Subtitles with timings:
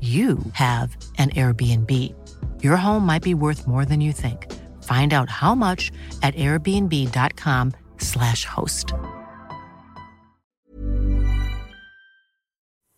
[0.00, 1.90] you have an Airbnb.
[2.62, 4.46] Your home might be worth more than you think.
[4.84, 5.90] Find out how much
[6.22, 8.92] at airbnb.com/slash host.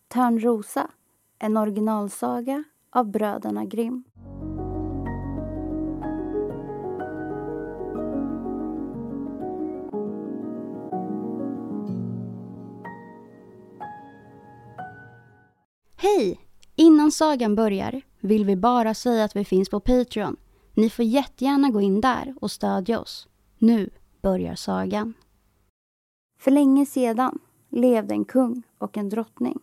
[0.08, 0.90] Törnrosa,
[1.38, 4.04] en originalsaga av bröderna Grimm.
[15.96, 16.49] Hej!
[17.10, 20.36] Innan sagan börjar vill vi bara säga att vi finns på Patreon.
[20.74, 23.28] Ni får jättegärna gå in där och stödja oss.
[23.58, 23.90] Nu
[24.22, 25.14] börjar sagan.
[26.40, 27.38] För länge sedan
[27.70, 29.58] levde en kung och en drottning.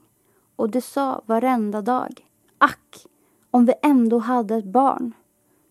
[0.56, 2.26] Och de sa varenda dag,
[2.58, 3.06] ack,
[3.52, 5.14] om vi ändå hade ett barn.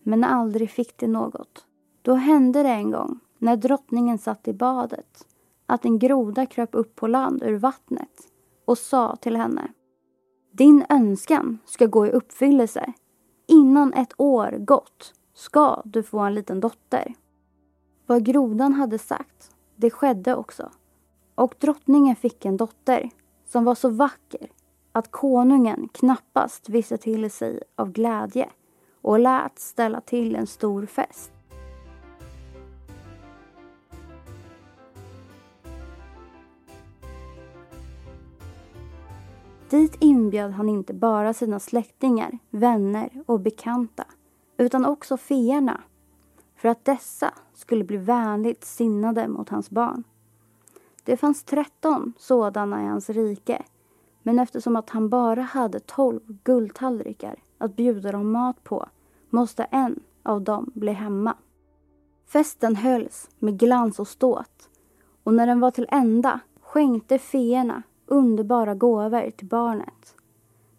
[0.03, 1.65] Men aldrig fick de något.
[2.01, 5.27] Då hände det en gång, när drottningen satt i badet,
[5.65, 8.31] att en groda kröp upp på land ur vattnet
[8.65, 9.67] och sa till henne
[10.57, 12.93] din önskan ska gå i uppfyllelse.
[13.47, 17.13] Innan ett år gått ska du få en liten dotter.
[18.05, 20.71] Vad grodan hade sagt, det skedde också.
[21.35, 23.09] Och drottningen fick en dotter
[23.45, 24.51] som var så vacker
[24.91, 28.49] att konungen knappast visste till sig av glädje
[29.01, 31.31] och lät ställa till en stor fest.
[39.69, 44.05] Dit inbjöd han inte bara sina släktingar, vänner och bekanta
[44.57, 45.81] utan också feerna
[46.55, 50.03] för att dessa skulle bli vänligt sinnade mot hans barn.
[51.03, 53.63] Det fanns tretton sådana i hans rike
[54.23, 58.85] men eftersom att han bara hade tolv guldtallrikar att bjuda dem mat på
[59.29, 61.37] måste en av dem bli hemma.
[62.27, 64.69] Festen hölls med glans och ståt
[65.23, 70.15] och när den var till ända skänkte feerna underbara gåvor till barnet.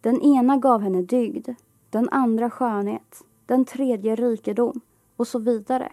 [0.00, 1.48] Den ena gav henne dygd,
[1.90, 4.80] den andra skönhet, den tredje rikedom
[5.16, 5.92] och så vidare.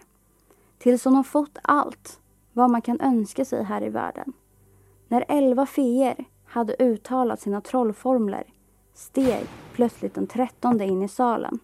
[0.78, 2.20] Tills hon har fått allt
[2.52, 4.32] vad man kan önska sig här i världen.
[5.08, 8.44] När elva feer hade uttalat sina trollformler
[8.94, 11.58] steg plötsligt den trettonde in i salen.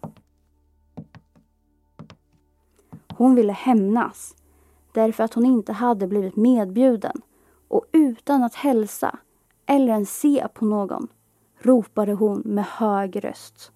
[3.16, 4.36] Hon ville hämnas
[4.92, 7.22] därför att hon inte hade blivit medbjuden
[7.68, 9.18] och utan att hälsa
[9.66, 11.08] eller ens se på någon
[11.58, 13.72] ropade hon med hög röst.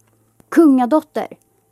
[0.48, 1.28] Kungadotter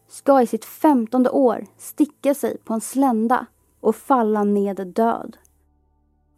[0.09, 3.47] ska i sitt femtonde år sticka sig på en slända
[3.81, 5.37] och falla ned död.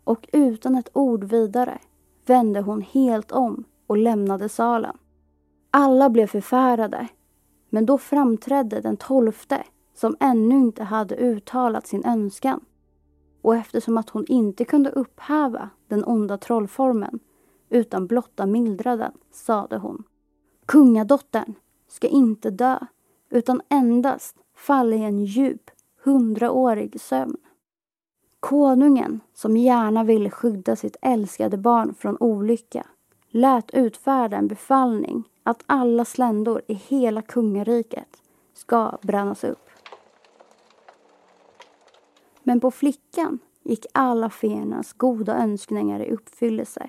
[0.04, 1.78] Och utan ett ord vidare
[2.26, 4.96] vände hon helt om och lämnade salen.
[5.70, 7.08] Alla blev förfärade,
[7.70, 9.64] men då framträdde den tolfte
[9.94, 12.64] som ännu inte hade uttalat sin önskan.
[13.42, 17.18] Och eftersom att hon inte kunde upphäva den onda trollformen
[17.68, 20.04] utan blotta mildraden, sade hon.
[20.66, 21.54] Kungadottern
[21.88, 22.78] ska inte dö,
[23.30, 25.70] utan endast falla i en djup,
[26.04, 27.36] hundraårig sömn.
[28.40, 32.86] Konungen, som gärna ville skydda sitt älskade barn från olycka,
[33.28, 38.22] lät utfärda en befallning att alla sländor i hela kungariket
[38.54, 39.68] ska brännas upp.
[42.42, 46.88] Men på flickan gick alla fiendens goda önskningar i uppfyllelse.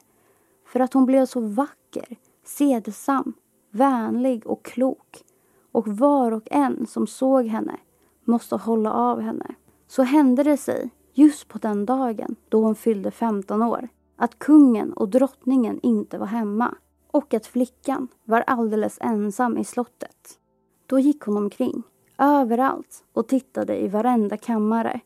[0.68, 3.34] För att hon blev så vacker, sedesam,
[3.72, 5.24] vänlig och klok.
[5.72, 7.78] Och var och en som såg henne
[8.26, 9.56] måste hålla av henne.
[9.88, 14.94] Så hände det sig, just på den dagen då hon fyllde 15 år, att kungen
[14.94, 16.76] och drottningen inte var hemma
[17.12, 20.40] och att flickan var alldeles ensam i slottet.
[20.86, 21.84] Då gick hon omkring,
[22.18, 25.02] överallt och tittade i varenda kammare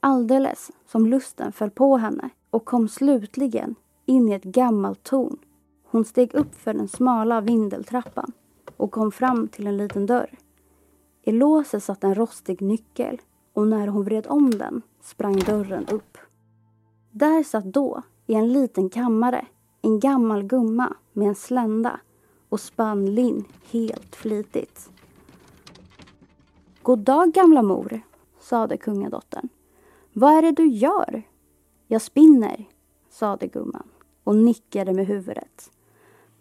[0.00, 3.74] alldeles som lusten föll på henne och kom slutligen
[4.06, 5.38] in i ett gammalt torn.
[5.84, 8.32] Hon steg upp för den smala vindeltrappan
[8.76, 10.38] och kom fram till en liten dörr.
[11.22, 13.20] I låset satt en rostig nyckel
[13.52, 16.18] och när hon vred om den sprang dörren upp.
[17.10, 19.46] Där satt då, i en liten kammare,
[19.82, 22.00] en gammal gumma med en slända
[22.48, 24.90] och spann linn helt flitigt.
[26.82, 28.00] God dag gamla mor,
[28.40, 29.48] sade kungadottern.
[30.12, 31.22] Vad är det du gör?
[31.86, 32.64] Jag spinner,
[33.10, 33.88] sade gumman
[34.26, 35.70] och nickade med huvudet.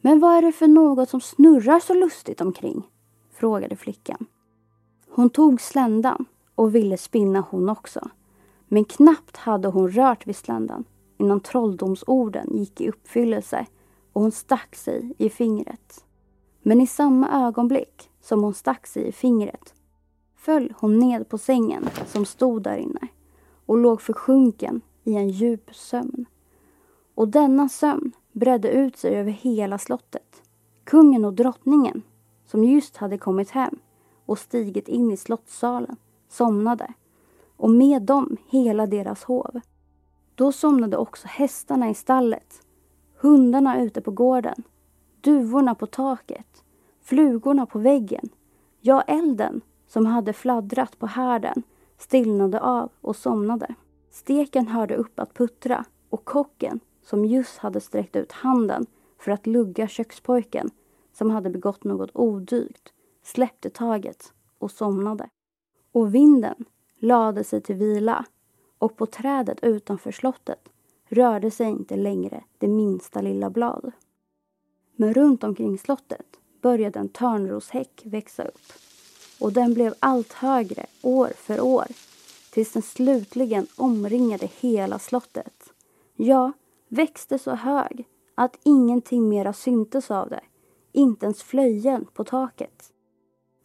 [0.02, 2.84] Men vad är det för något som snurrar så lustigt omkring?
[3.34, 4.26] frågade flickan.
[5.10, 8.10] Hon tog sländan och ville spinna hon också.
[8.68, 10.84] Men knappt hade hon rört vid sländan
[11.18, 13.66] innan trolldomsorden gick i uppfyllelse
[14.14, 16.06] och hon stack sig i fingret.
[16.62, 19.74] Men i samma ögonblick som hon stack sig i fingret
[20.36, 23.08] föll hon ned på sängen som stod där inne
[23.66, 26.26] och låg försjunken i en djup sömn.
[27.16, 30.42] Och denna sömn bredde ut sig över hela slottet.
[30.84, 32.02] Kungen och drottningen,
[32.46, 33.80] som just hade kommit hem
[34.26, 35.96] och stigit in i slottssalen,
[36.30, 36.94] somnade
[37.58, 39.60] och med dem hela deras hov.
[40.36, 42.62] Då somnade också hästarna i stallet,
[43.18, 44.64] hundarna ute på gården,
[45.22, 46.64] duvorna på taket,
[47.02, 48.30] flugorna på väggen,
[48.82, 51.64] ja, elden som hade fladdrat på härden
[51.98, 53.76] stillnade av och somnade.
[54.12, 58.86] Steken hörde upp att puttra och kocken, som just hade sträckt ut handen
[59.20, 60.72] för att lugga kökspojken
[61.14, 62.94] som hade begått något odygt,
[63.24, 65.30] släppte taget och somnade.
[65.92, 66.66] Och vinden
[67.00, 68.26] lade sig till vila
[68.78, 70.70] och på trädet utanför slottet
[71.10, 73.92] rörde sig inte längre det minsta lilla blad.
[74.96, 78.74] Men runt omkring slottet började en törnroshäck växa upp
[79.40, 81.86] och den blev allt högre år för år
[82.52, 85.74] tills den slutligen omringade hela slottet.
[86.16, 86.52] Ja,
[86.96, 90.44] växte så hög att ingenting mera syntes av det,
[90.92, 92.92] inte ens flöjen på taket.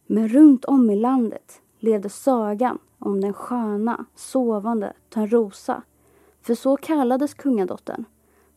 [0.07, 5.83] Men runt om i landet levde sagan om den sköna, sovande Törnrosa,
[6.41, 8.05] för så kallades kungadottern,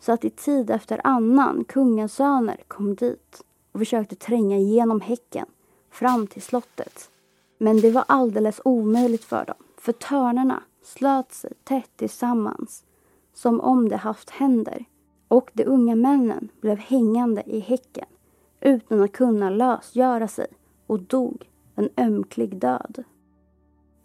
[0.00, 5.46] så att i tid efter annan kungasöner kom dit och försökte tränga igenom häcken
[5.90, 7.10] fram till slottet.
[7.58, 12.84] Men det var alldeles omöjligt för dem, för törnarna slöt sig tätt tillsammans
[13.34, 14.84] som om de haft händer
[15.28, 18.06] och de unga männen blev hängande i häcken
[18.60, 20.46] utan att kunna lösgöra sig
[20.86, 23.04] och dog en ömklig död.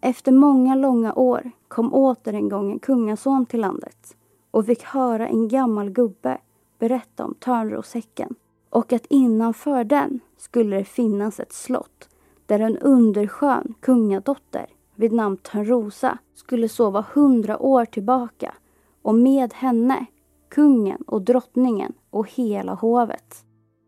[0.02, 4.16] Efter många långa år kom åter en gång en kungason till landet
[4.52, 6.38] och fick höra en gammal gubbe
[6.80, 8.36] berätta om Törnroshäcken
[8.70, 12.10] och att innanför den skulle det finnas ett slott
[12.46, 14.66] där en underskön kungadotter
[14.96, 18.54] vid namn Törnrosa skulle sova hundra år tillbaka
[19.01, 20.06] och med henne
[20.50, 23.46] kungen och drottningen och hela hovet.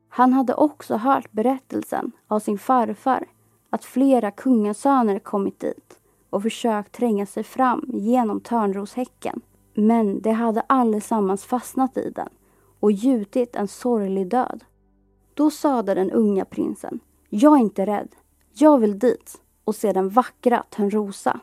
[0.09, 3.27] Han hade också hört berättelsen av sin farfar
[3.69, 5.99] att flera kungasöner kommit dit
[6.29, 9.41] och försökt tränga sig fram genom Törnroshäcken.
[9.73, 12.29] Men de hade allesammans fastnat i den
[12.79, 14.63] och gjutit en sorglig död.
[15.33, 16.99] Då sade den unga prinsen,
[17.29, 18.15] jag är inte rädd.
[18.53, 21.39] Jag vill dit och se den vackra Törnrosa.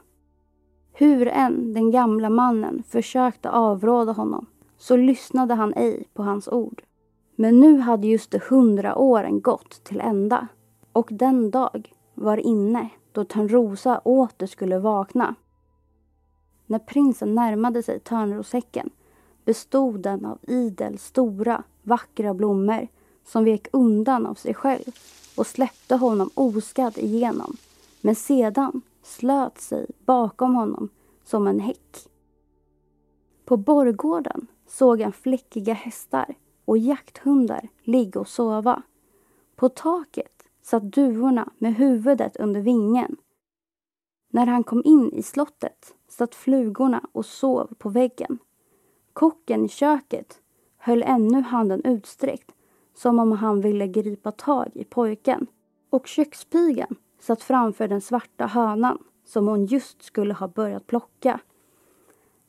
[1.01, 4.47] Hur än den gamla mannen försökte avråda honom
[4.79, 6.83] så lyssnade han ej på hans ord.
[7.37, 10.49] Men nu hade just de hundra åren gått till ända
[10.93, 15.35] och den dag var inne då Törnrosa åter skulle vakna.
[16.67, 18.91] När prinsen närmade sig Törnroshäcken
[19.45, 22.89] bestod den av idel stora, vackra blommor
[23.25, 24.91] som vek undan av sig själv
[25.37, 27.57] och släppte honom oskadd igenom
[28.01, 30.89] men sedan slöt sig bakom honom
[31.25, 32.09] som en häck.
[33.45, 36.35] På borggården såg han fläckiga hästar
[36.65, 38.83] och jakthundar ligga och sova.
[39.57, 43.17] På taket satt duvorna med huvudet under vingen.
[44.31, 48.39] När han kom in i slottet satt flugorna och sov på väggen.
[49.13, 50.41] Kocken i köket
[50.77, 52.53] höll ännu handen utsträckt
[52.95, 55.47] som om han ville gripa tag i pojken.
[55.91, 61.41] Och kökspigan satt framför den svarta hönan som hon just skulle ha börjat plocka.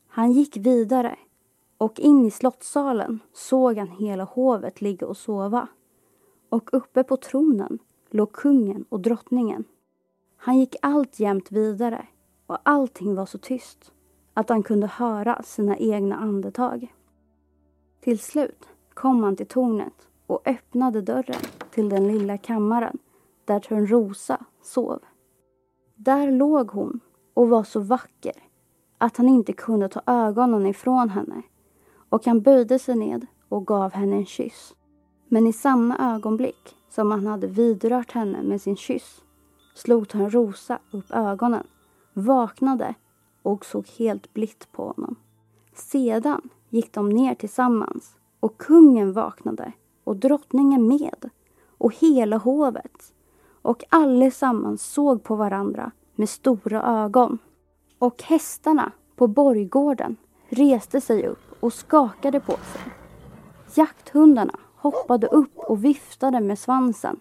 [0.08, 1.16] Han gick vidare
[1.78, 5.68] och in i slottssalen såg han hela hovet ligga och sova.
[6.48, 7.78] Och uppe på tronen
[8.10, 9.64] låg kungen och drottningen.
[10.36, 12.06] Han gick alltjämt vidare
[12.46, 13.92] och allting var så tyst
[14.34, 16.94] att han kunde höra sina egna andetag.
[18.00, 22.98] Till slut kom han till tornet och öppnade dörren till den lilla kammaren
[23.50, 24.98] där Törnrosa sov.
[25.96, 27.00] Där låg hon
[27.34, 28.32] och var så vacker
[28.98, 31.42] att han inte kunde ta ögonen ifrån henne
[32.08, 34.74] och han böjde sig ned och gav henne en kyss.
[35.28, 39.22] Men i samma ögonblick som han hade vidrört henne med sin kyss
[39.74, 41.66] slog Törnrosa upp ögonen,
[42.12, 42.94] vaknade
[43.42, 45.16] och såg helt blitt på honom.
[45.74, 49.72] Sedan gick de ner tillsammans och kungen vaknade
[50.04, 51.30] och drottningen med
[51.78, 53.12] och hela hovet
[53.62, 57.38] och allesammans såg på varandra med stora ögon.
[57.98, 60.16] Och hästarna på borggården
[60.48, 62.92] reste sig upp och skakade på sig.
[63.74, 67.20] Jakthundarna hoppade upp och viftade med svansen.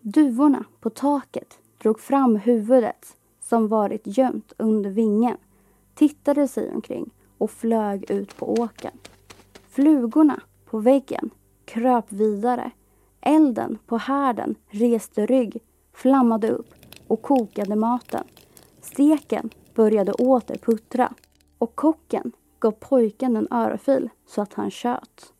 [0.00, 5.36] Duvorna på taket drog fram huvudet som varit gömt under vingen,
[5.94, 8.98] tittade sig omkring och flög ut på åkern.
[9.68, 11.30] Flugorna på väggen
[11.64, 12.70] kröp vidare.
[13.22, 15.62] Elden på härden reste rygg,
[15.92, 16.74] flammade upp
[17.06, 18.24] och kokade maten.
[18.80, 21.14] Steken började åter puttra
[21.58, 25.32] och kocken gav pojken en örfil så att han tjöt.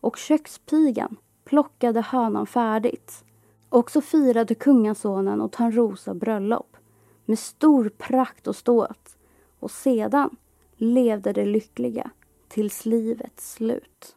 [0.00, 3.24] Och kökspigan plockade hönan färdigt.
[3.68, 6.76] Och så firade kungasonen och Törnrosa bröllop
[7.24, 9.16] med stor prakt och ståt
[9.60, 10.36] och sedan
[10.76, 12.10] levde de lyckliga
[12.48, 14.16] tills livets slut.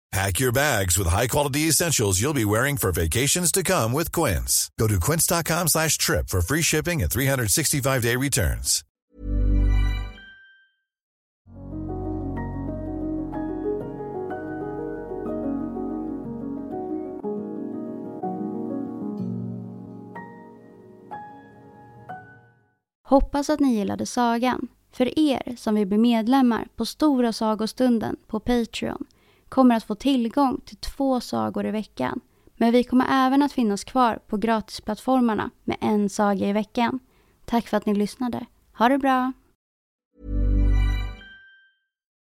[0.11, 4.69] Pack your bags with high-quality essentials you'll be wearing for vacations to come with Quince.
[4.77, 8.83] Go to quince.com slash trip for free shipping and 365-day returns.
[23.03, 24.67] Hoppas att ni gillade sagan.
[24.91, 29.05] För er som vill bli medlemmar på Stora sagostunden på Patreon
[29.51, 32.19] kommer att få tillgång till två sagor i veckan.
[32.57, 36.99] Men vi kommer även att finnas kvar på gratisplattformarna med en saga i veckan.
[37.45, 38.45] Tack för att ni lyssnade.
[38.77, 39.31] Ha det bra!